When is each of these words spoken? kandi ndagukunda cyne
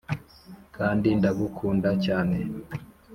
kandi 0.75 1.07
ndagukunda 1.19 1.89
cyne 2.05 2.39